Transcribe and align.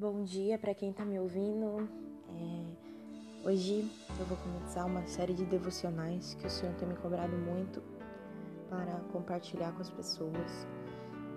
Bom 0.00 0.24
dia 0.24 0.58
para 0.58 0.72
quem 0.72 0.92
está 0.92 1.04
me 1.04 1.18
ouvindo. 1.20 1.86
É, 2.30 3.46
hoje 3.46 3.86
eu 4.18 4.24
vou 4.24 4.38
começar 4.38 4.86
uma 4.86 5.06
série 5.06 5.34
de 5.34 5.44
devocionais 5.44 6.32
que 6.32 6.46
o 6.46 6.48
Senhor 6.48 6.74
tem 6.76 6.88
me 6.88 6.94
cobrado 6.94 7.36
muito 7.36 7.82
para 8.70 8.98
compartilhar 9.12 9.72
com 9.72 9.82
as 9.82 9.90
pessoas. 9.90 10.66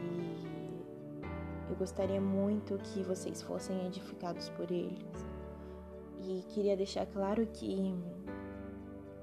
E 0.00 1.24
eu 1.68 1.74
gostaria 1.74 2.20
muito 2.20 2.78
que 2.78 3.02
vocês 3.02 3.42
fossem 3.42 3.88
edificados 3.88 4.48
por 4.50 4.70
eles. 4.70 5.02
E 6.20 6.44
queria 6.50 6.76
deixar 6.76 7.06
claro 7.06 7.44
que 7.48 7.92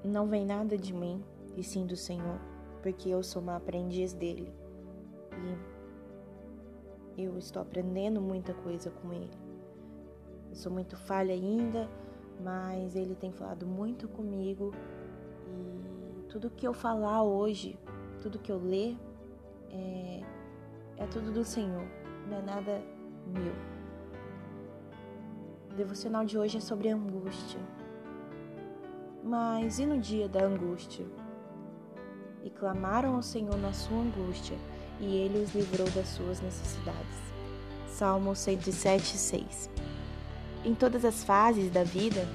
não 0.04 0.28
vem 0.28 0.44
nada 0.44 0.76
de 0.76 0.92
mim, 0.92 1.24
e 1.56 1.64
sim 1.64 1.86
do 1.86 1.96
Senhor, 1.96 2.38
porque 2.82 3.08
eu 3.08 3.22
sou 3.22 3.40
uma 3.40 3.56
aprendiz 3.56 4.12
dele. 4.12 4.52
E 5.32 5.71
eu 7.16 7.36
estou 7.38 7.62
aprendendo 7.62 8.20
muita 8.20 8.54
coisa 8.54 8.90
com 8.90 9.12
ele. 9.12 9.30
Eu 10.48 10.56
sou 10.56 10.72
muito 10.72 10.96
falha 10.96 11.34
ainda, 11.34 11.88
mas 12.42 12.96
ele 12.96 13.14
tem 13.14 13.32
falado 13.32 13.66
muito 13.66 14.08
comigo 14.08 14.72
e 15.46 16.22
tudo 16.28 16.50
que 16.50 16.66
eu 16.66 16.72
falar 16.72 17.22
hoje, 17.22 17.78
tudo 18.20 18.38
que 18.38 18.50
eu 18.50 18.58
ler, 18.58 18.96
é, 19.70 20.20
é 20.96 21.06
tudo 21.06 21.30
do 21.30 21.44
Senhor, 21.44 21.86
não 22.28 22.38
é 22.38 22.42
nada 22.42 22.82
meu. 23.26 23.52
O 25.70 25.74
devocional 25.74 26.24
de 26.24 26.38
hoje 26.38 26.58
é 26.58 26.60
sobre 26.60 26.90
angústia. 26.90 27.60
Mas 29.24 29.78
e 29.78 29.86
no 29.86 29.98
dia 29.98 30.28
da 30.28 30.44
angústia? 30.44 31.06
E 32.42 32.50
clamaram 32.50 33.14
ao 33.14 33.22
Senhor 33.22 33.56
na 33.56 33.72
sua 33.72 33.98
angústia 33.98 34.58
e 35.00 35.16
ele 35.16 35.38
os 35.38 35.54
livrou 35.54 35.88
das 35.90 36.08
suas 36.08 36.40
necessidades. 36.40 37.22
Salmo 37.86 38.34
107, 38.34 39.16
6. 39.18 39.70
Em 40.64 40.74
todas 40.74 41.04
as 41.04 41.24
fases 41.24 41.70
da 41.70 41.84
vida, 41.84 42.26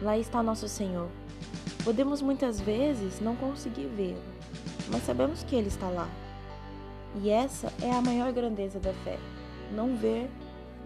lá 0.00 0.16
está 0.16 0.40
o 0.40 0.42
nosso 0.42 0.68
Senhor. 0.68 1.08
Podemos 1.84 2.22
muitas 2.22 2.60
vezes 2.60 3.20
não 3.20 3.36
conseguir 3.36 3.86
vê-lo, 3.86 4.22
mas 4.90 5.02
sabemos 5.04 5.42
que 5.42 5.56
ele 5.56 5.68
está 5.68 5.88
lá. 5.88 6.08
E 7.16 7.30
essa 7.30 7.72
é 7.82 7.90
a 7.90 8.00
maior 8.00 8.32
grandeza 8.32 8.78
da 8.78 8.92
fé: 9.04 9.18
não 9.72 9.96
ver, 9.96 10.30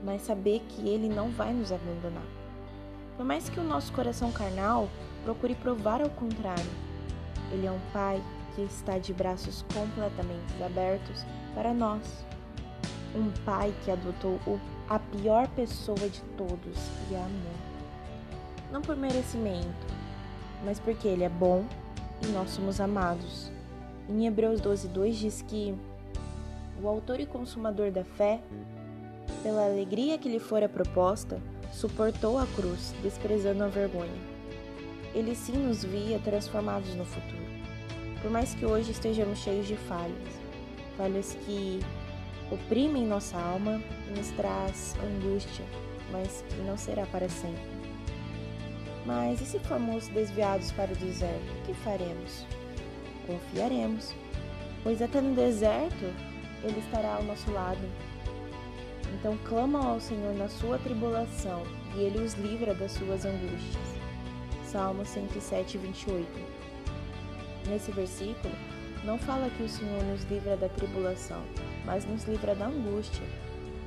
mas 0.04 0.22
saber 0.22 0.60
que 0.68 0.88
ele 0.88 1.08
não 1.08 1.30
vai 1.30 1.52
nos 1.52 1.72
abandonar. 1.72 2.26
Por 3.16 3.24
mais 3.24 3.48
que 3.48 3.60
o 3.60 3.64
nosso 3.64 3.92
coração 3.92 4.32
carnal 4.32 4.88
procure 5.24 5.54
provar 5.54 6.00
ao 6.00 6.10
contrário, 6.10 6.70
ele 7.52 7.66
é 7.66 7.70
um 7.70 7.80
Pai 7.92 8.22
que 8.54 8.62
está 8.62 8.98
de 8.98 9.12
braços 9.12 9.64
completamente 9.74 10.62
abertos 10.62 11.24
para 11.54 11.72
nós. 11.72 12.02
Um 13.14 13.30
pai 13.44 13.74
que 13.84 13.90
adotou 13.90 14.38
a 14.88 14.98
pior 14.98 15.48
pessoa 15.48 15.96
de 16.08 16.20
todos 16.36 16.78
e 17.10 17.14
a 17.14 17.18
amou. 17.18 17.72
Não 18.70 18.80
por 18.80 18.96
merecimento, 18.96 19.86
mas 20.64 20.78
porque 20.80 21.08
ele 21.08 21.24
é 21.24 21.28
bom 21.28 21.64
e 22.22 22.26
nós 22.28 22.50
somos 22.50 22.80
amados. 22.80 23.50
Em 24.08 24.26
Hebreus 24.26 24.60
12, 24.60 24.88
2 24.88 25.16
diz 25.16 25.42
que 25.42 25.74
o 26.82 26.88
autor 26.88 27.20
e 27.20 27.26
consumador 27.26 27.90
da 27.90 28.04
fé, 28.04 28.40
pela 29.42 29.64
alegria 29.64 30.18
que 30.18 30.28
lhe 30.28 30.40
fora 30.40 30.68
proposta, 30.68 31.40
suportou 31.72 32.38
a 32.38 32.46
cruz, 32.46 32.94
desprezando 33.02 33.64
a 33.64 33.68
vergonha. 33.68 34.32
Ele 35.14 35.34
sim 35.34 35.52
nos 35.52 35.84
via 35.84 36.18
transformados 36.18 36.94
no 36.94 37.04
futuro. 37.04 37.42
Por 38.22 38.30
mais 38.30 38.54
que 38.54 38.64
hoje 38.64 38.92
estejamos 38.92 39.40
cheios 39.40 39.66
de 39.66 39.74
falhas, 39.76 40.40
falhas 40.96 41.36
que 41.44 41.80
oprimem 42.52 43.04
nossa 43.04 43.36
alma 43.36 43.82
e 44.08 44.16
nos 44.16 44.28
traz 44.30 44.94
angústia, 45.02 45.64
mas 46.12 46.44
que 46.48 46.62
não 46.62 46.78
será 46.78 47.04
para 47.06 47.28
sempre. 47.28 47.60
Mas 49.04 49.40
e 49.40 49.44
se 49.44 49.58
formos 49.58 50.06
desviados 50.06 50.70
para 50.70 50.92
o 50.92 50.96
deserto, 50.96 51.42
o 51.50 51.66
que 51.66 51.74
faremos? 51.74 52.46
Confiaremos, 53.26 54.14
pois 54.84 55.02
até 55.02 55.20
no 55.20 55.34
deserto 55.34 56.04
ele 56.62 56.78
estará 56.78 57.16
ao 57.16 57.24
nosso 57.24 57.50
lado. 57.50 57.82
Então 59.14 59.36
clama 59.48 59.84
ao 59.84 59.98
Senhor 59.98 60.32
na 60.34 60.48
sua 60.48 60.78
tribulação 60.78 61.64
e 61.96 62.02
ele 62.02 62.20
os 62.20 62.34
livra 62.34 62.72
das 62.72 62.92
suas 62.92 63.24
angústias. 63.24 63.96
Salmo 64.64 65.04
107, 65.04 65.76
28 65.76 66.71
nesse 67.68 67.90
versículo, 67.90 68.54
não 69.04 69.18
fala 69.18 69.50
que 69.50 69.62
o 69.62 69.68
Senhor 69.68 70.02
nos 70.04 70.22
livra 70.24 70.56
da 70.56 70.68
tribulação, 70.68 71.42
mas 71.84 72.04
nos 72.04 72.24
livra 72.24 72.54
da 72.54 72.66
angústia. 72.66 73.24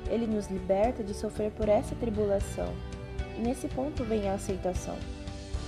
Ele 0.08 0.26
nos 0.26 0.48
liberta 0.48 1.02
de 1.02 1.14
sofrer 1.14 1.50
por 1.52 1.68
essa 1.68 1.94
tribulação. 1.94 2.72
E 3.36 3.40
nesse 3.40 3.66
ponto 3.68 4.04
vem 4.04 4.28
a 4.28 4.34
aceitação. 4.34 4.96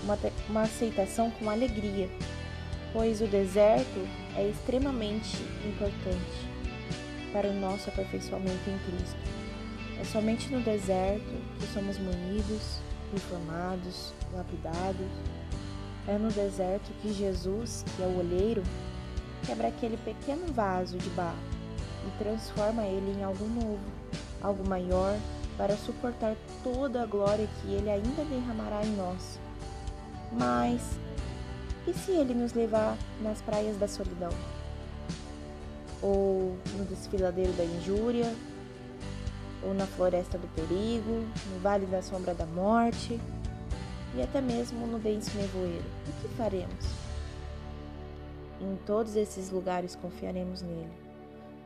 Uma, 0.04 0.19
uma 0.48 0.62
aceitação 0.62 1.30
com 1.32 1.50
alegria, 1.50 2.08
pois 2.92 3.20
o 3.20 3.26
deserto 3.26 4.06
é 4.36 4.48
extremamente 4.48 5.36
importante 5.66 6.48
para 7.32 7.48
o 7.48 7.54
nosso 7.54 7.88
aperfeiçoamento 7.88 8.70
em 8.70 8.78
Cristo. 8.78 9.19
É 10.00 10.04
somente 10.04 10.48
no 10.52 10.60
deserto 10.60 11.25
que 11.58 11.66
somos 11.72 11.98
munidos, 11.98 12.78
reformados, 13.12 14.12
lapidados 14.32 15.08
é 16.08 16.16
no 16.16 16.30
deserto 16.32 16.91
que 17.02 17.12
Jesus, 17.12 17.84
que 17.94 18.02
é 18.02 18.06
o 18.06 18.19
olheiro, 18.19 18.62
quebra 19.46 19.69
aquele 19.69 19.98
pequeno 19.98 20.50
vaso 20.52 20.96
de 20.96 21.10
barro 21.10 21.36
e 22.06 22.22
transforma 22.22 22.82
ele 22.82 23.19
em 23.19 23.22
algo 23.22 23.44
novo, 23.46 23.78
algo 24.41 24.66
maior, 24.66 25.16
para 25.58 25.76
suportar 25.76 26.34
toda 26.64 27.02
a 27.02 27.06
glória 27.06 27.48
que 27.60 27.74
ele 27.74 27.91
ainda 27.91 28.24
derramará 28.24 28.82
em 28.84 28.96
nós. 28.96 29.38
Mas 30.32 30.80
e 31.86 31.92
se 31.92 32.12
ele 32.12 32.34
nos 32.34 32.52
levar 32.52 32.96
nas 33.22 33.40
praias 33.42 33.76
da 33.76 33.88
solidão? 33.88 34.30
Ou 36.00 36.56
no 36.76 36.84
desfiladeiro 36.84 37.52
da 37.52 37.64
injúria? 37.64 38.32
Ou 39.62 39.75
na 39.75 39.86
floresta 39.86 40.38
do 40.38 40.46
perigo? 40.48 41.26
No 41.52 41.60
vale 41.60 41.86
da 41.86 42.02
sombra 42.02 42.34
da 42.34 42.46
morte? 42.46 43.20
E 44.18 44.22
até 44.22 44.40
mesmo 44.40 44.84
no 44.84 44.98
denso 44.98 45.36
nevoeiro. 45.38 45.84
O 46.08 46.20
que 46.20 46.34
faremos? 46.34 46.84
Em 48.60 48.74
todos 48.84 49.14
esses 49.14 49.50
lugares 49.50 49.94
confiaremos 49.94 50.60
nele, 50.60 50.90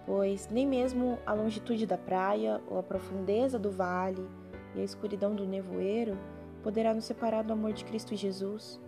pois 0.05 0.47
nem 0.51 0.67
mesmo 0.67 1.19
a 1.25 1.33
longitude 1.33 1.87
da 1.87 1.97
praia 1.97 2.61
ou 2.69 2.79
a 2.79 2.83
profundeza 2.83 3.59
do 3.59 3.71
vale 3.71 4.29
e 4.75 4.81
a 4.83 4.85
escuridão 4.85 5.35
do 5.35 5.47
nevoeiro 5.47 6.19
poderá 6.63 6.93
nos 6.93 7.07
separar 7.07 7.43
do 7.43 7.55
amor 7.55 7.73
de 7.73 7.87
Cristo 7.87 8.15
Jesus. 8.15 8.79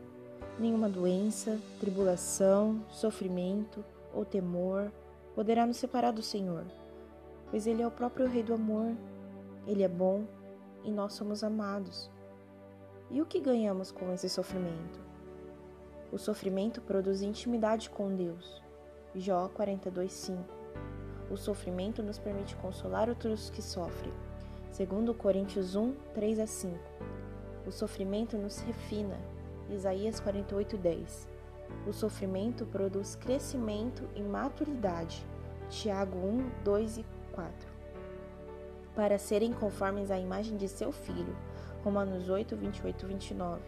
Nenhuma 0.58 0.88
doença, 0.88 1.58
tribulação, 1.80 2.84
sofrimento 2.90 3.82
ou 4.12 4.26
temor 4.26 4.92
poderá 5.34 5.66
nos 5.66 5.78
separar 5.78 6.12
do 6.12 6.22
Senhor, 6.22 6.64
pois 7.50 7.66
Ele 7.66 7.82
é 7.82 7.86
o 7.86 7.90
próprio 7.90 8.28
Rei 8.28 8.42
do 8.42 8.52
amor, 8.52 8.94
Ele 9.66 9.82
é 9.82 9.88
bom 9.88 10.24
e 10.84 10.90
nós 10.92 11.14
somos 11.14 11.42
amados. 11.42 12.12
E 13.14 13.22
o 13.22 13.24
que 13.24 13.38
ganhamos 13.38 13.92
com 13.92 14.12
esse 14.12 14.28
sofrimento? 14.28 14.98
O 16.10 16.18
sofrimento 16.18 16.80
produz 16.80 17.22
intimidade 17.22 17.88
com 17.88 18.12
Deus. 18.12 18.60
Jó 19.14 19.48
42:5. 19.50 20.42
O 21.30 21.36
sofrimento 21.36 22.02
nos 22.02 22.18
permite 22.18 22.56
consolar 22.56 23.08
outros 23.08 23.50
que 23.50 23.62
sofrem. 23.62 24.12
Segundo 24.72 25.14
Coríntios 25.14 25.76
1, 25.76 25.94
3 26.12 26.40
a 26.40 26.46
5. 26.48 26.76
O 27.64 27.70
sofrimento 27.70 28.36
nos 28.36 28.58
refina. 28.58 29.16
Isaías 29.70 30.18
48:10. 30.18 31.28
O 31.86 31.92
sofrimento 31.92 32.66
produz 32.66 33.14
crescimento 33.14 34.08
e 34.16 34.22
maturidade. 34.24 35.24
Tiago 35.70 36.18
1, 36.18 36.50
2 36.64 36.98
e 36.98 37.06
4. 37.30 37.72
Para 38.96 39.18
serem 39.18 39.52
conformes 39.52 40.10
à 40.10 40.18
imagem 40.18 40.56
de 40.56 40.66
seu 40.66 40.90
filho, 40.90 41.36
Romanos 41.84 42.30
8, 42.30 42.56
28 42.56 43.06
29. 43.06 43.60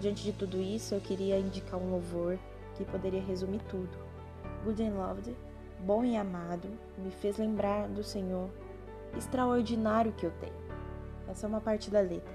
Diante 0.00 0.24
de 0.24 0.32
tudo 0.32 0.60
isso, 0.60 0.96
eu 0.96 1.00
queria 1.00 1.38
indicar 1.38 1.78
um 1.78 1.88
louvor 1.88 2.36
que 2.74 2.84
poderia 2.84 3.22
resumir 3.22 3.60
tudo. 3.68 3.96
Good 4.64 4.82
and 4.82 4.94
Loved, 4.94 5.36
bom 5.86 6.04
e 6.04 6.16
amado, 6.16 6.68
me 6.98 7.12
fez 7.12 7.38
lembrar 7.38 7.86
do 7.86 8.02
Senhor 8.02 8.50
extraordinário 9.16 10.12
que 10.12 10.26
eu 10.26 10.32
tenho. 10.40 10.52
Essa 11.28 11.46
é 11.46 11.48
uma 11.48 11.60
parte 11.60 11.90
da 11.90 12.00
letra. 12.00 12.34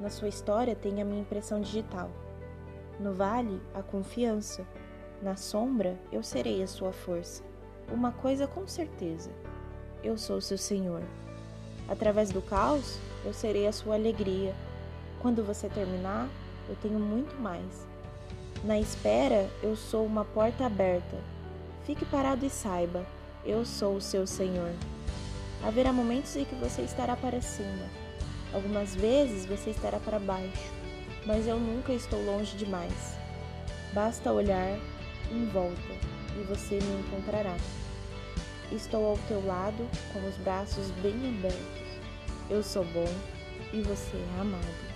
Na 0.00 0.10
sua 0.10 0.28
história 0.28 0.74
tem 0.74 1.00
a 1.00 1.04
minha 1.04 1.20
impressão 1.20 1.60
digital. 1.60 2.10
No 2.98 3.14
vale, 3.14 3.62
a 3.74 3.82
confiança. 3.82 4.66
Na 5.22 5.36
sombra, 5.36 5.96
eu 6.10 6.22
serei 6.22 6.62
a 6.64 6.66
sua 6.66 6.92
força. 6.92 7.44
Uma 7.92 8.10
coisa 8.10 8.48
com 8.48 8.66
certeza: 8.66 9.30
eu 10.02 10.18
sou 10.18 10.40
seu 10.40 10.58
Senhor. 10.58 11.02
Através 11.88 12.30
do 12.30 12.42
caos, 12.42 12.98
eu 13.24 13.32
serei 13.32 13.66
a 13.66 13.72
sua 13.72 13.94
alegria. 13.94 14.54
Quando 15.20 15.44
você 15.44 15.68
terminar, 15.68 16.28
eu 16.68 16.76
tenho 16.76 16.98
muito 16.98 17.34
mais. 17.40 17.86
Na 18.64 18.78
espera, 18.78 19.48
eu 19.62 19.74
sou 19.76 20.06
uma 20.06 20.24
porta 20.24 20.66
aberta. 20.66 21.16
Fique 21.84 22.04
parado 22.04 22.46
e 22.46 22.50
saiba, 22.50 23.04
eu 23.44 23.64
sou 23.64 23.96
o 23.96 24.00
seu 24.00 24.26
Senhor. 24.26 24.72
Haverá 25.64 25.92
momentos 25.92 26.34
em 26.36 26.44
que 26.44 26.54
você 26.54 26.82
estará 26.82 27.16
para 27.16 27.40
cima, 27.40 27.88
algumas 28.52 28.94
vezes 28.94 29.46
você 29.46 29.70
estará 29.70 29.98
para 29.98 30.18
baixo, 30.18 30.72
mas 31.26 31.46
eu 31.46 31.58
nunca 31.58 31.92
estou 31.92 32.24
longe 32.24 32.56
demais. 32.56 33.16
Basta 33.92 34.32
olhar 34.32 34.78
em 35.30 35.46
volta 35.46 35.92
e 36.40 36.44
você 36.44 36.78
me 36.80 37.00
encontrará. 37.00 37.56
Estou 38.70 39.06
ao 39.06 39.18
teu 39.28 39.44
lado 39.44 39.88
com 40.12 40.26
os 40.26 40.36
braços 40.38 40.90
bem 41.02 41.14
abertos. 41.28 41.81
Eu 42.50 42.62
sou 42.62 42.84
bom 42.84 43.08
e 43.72 43.80
você 43.82 44.16
é 44.16 44.40
amado. 44.40 44.91